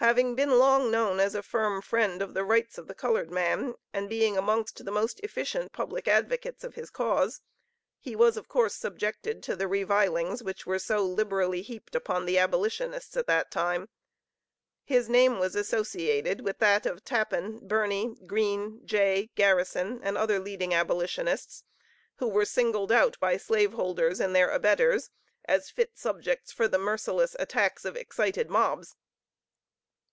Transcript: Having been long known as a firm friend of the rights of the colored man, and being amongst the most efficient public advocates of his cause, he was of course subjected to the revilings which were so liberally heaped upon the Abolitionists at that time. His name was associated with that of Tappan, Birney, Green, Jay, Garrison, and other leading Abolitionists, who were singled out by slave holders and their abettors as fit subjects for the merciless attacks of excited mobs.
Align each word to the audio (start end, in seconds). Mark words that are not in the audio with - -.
Having 0.00 0.34
been 0.34 0.52
long 0.58 0.90
known 0.90 1.20
as 1.20 1.34
a 1.34 1.42
firm 1.42 1.82
friend 1.82 2.22
of 2.22 2.32
the 2.32 2.42
rights 2.42 2.78
of 2.78 2.86
the 2.86 2.94
colored 2.94 3.30
man, 3.30 3.74
and 3.92 4.08
being 4.08 4.34
amongst 4.38 4.82
the 4.82 4.90
most 4.90 5.20
efficient 5.20 5.72
public 5.72 6.08
advocates 6.08 6.64
of 6.64 6.74
his 6.74 6.88
cause, 6.88 7.42
he 7.98 8.16
was 8.16 8.38
of 8.38 8.48
course 8.48 8.74
subjected 8.74 9.42
to 9.42 9.54
the 9.54 9.68
revilings 9.68 10.42
which 10.42 10.64
were 10.64 10.78
so 10.78 11.04
liberally 11.04 11.60
heaped 11.60 11.94
upon 11.94 12.24
the 12.24 12.38
Abolitionists 12.38 13.14
at 13.14 13.26
that 13.26 13.50
time. 13.50 13.90
His 14.84 15.10
name 15.10 15.38
was 15.38 15.54
associated 15.54 16.40
with 16.40 16.60
that 16.60 16.86
of 16.86 17.04
Tappan, 17.04 17.68
Birney, 17.68 18.16
Green, 18.26 18.80
Jay, 18.86 19.28
Garrison, 19.34 20.00
and 20.02 20.16
other 20.16 20.38
leading 20.38 20.72
Abolitionists, 20.72 21.62
who 22.16 22.26
were 22.28 22.46
singled 22.46 22.90
out 22.90 23.20
by 23.20 23.36
slave 23.36 23.74
holders 23.74 24.18
and 24.18 24.34
their 24.34 24.48
abettors 24.48 25.10
as 25.44 25.68
fit 25.68 25.98
subjects 25.98 26.50
for 26.50 26.66
the 26.68 26.78
merciless 26.78 27.36
attacks 27.38 27.84
of 27.84 27.96
excited 27.98 28.48
mobs. 28.48 28.96